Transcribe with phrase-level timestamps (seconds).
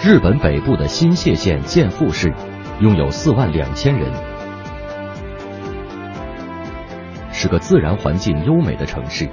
[0.00, 2.32] 日本北部的新泻县建富市，
[2.80, 4.12] 拥有四万两千人，
[7.32, 9.28] 是个自然环境优美的城市。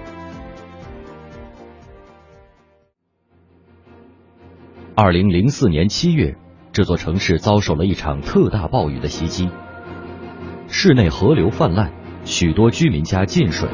[4.95, 6.35] 二零零四年七月，
[6.71, 9.51] 这座城市遭受了一场特大暴雨的袭击，
[10.67, 13.69] 市内河流泛滥，许多居民家进水。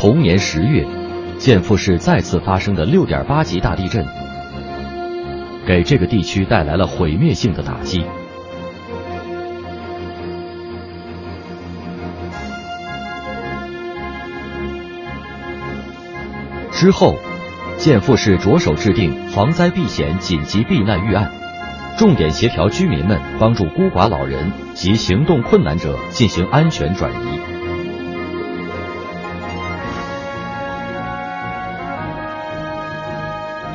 [0.00, 0.86] 同年十月，
[1.38, 4.06] 建富市再次发生的六点八级大地震，
[5.66, 8.04] 给这个地区带来了毁灭性的打击。
[16.70, 17.16] 之后，
[17.76, 21.28] 建富市着手制定防灾避险紧急避难预案，
[21.98, 27.57] 重点协调居民们，帮助孤寡老人及行动困难者进行安全转移。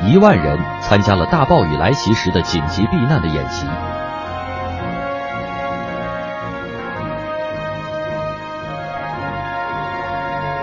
[0.06, 3.66] 一万人参加了大暴雨来袭时的紧急避难的演习。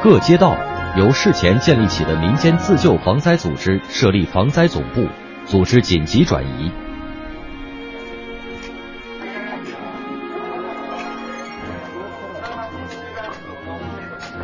[0.04, 0.56] 各街道
[0.96, 5.08] 由事前建立起的民间自救防灾组织设立防灾总部，
[5.46, 6.72] 组织紧急转移。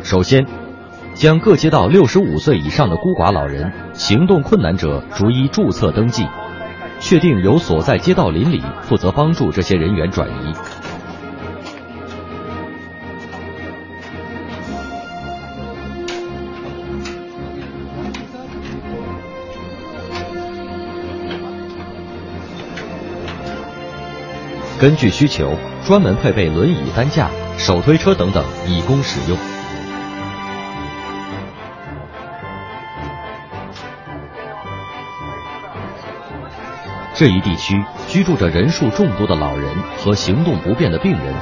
[0.02, 0.67] 首先。
[1.18, 6.24] 将各街道六十五岁以上的孤寡老人、行动困难者逐一注册登记，
[7.00, 10.54] 确定由所在街道邻里负责帮助这些人员转移。
[24.80, 29.57] 根据需求，专门配备轮椅担架、手推车等等，以供使用。
[37.18, 41.34] 这一地区居住着人数众多的老人和行动不便的病人。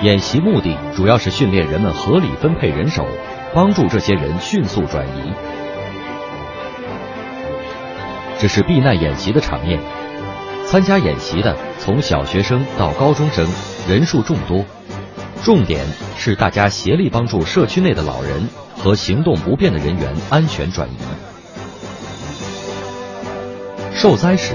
[0.00, 3.06] 演习目的主要是训练人们合理分配人手，
[3.54, 5.34] 帮助这些人迅速转移。
[8.38, 9.78] 这是避难演习的场面，
[10.64, 13.46] 参加演习的从小学生到高中生，
[13.86, 14.64] 人数众多。
[15.44, 15.84] 重点
[16.16, 18.48] 是大家协力帮助社区内的老人
[18.78, 20.96] 和行动不便的人员安全转移。
[23.92, 24.54] 受灾时。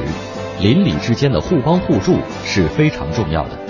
[0.61, 3.60] 邻里之间的互帮互助是非常重要的。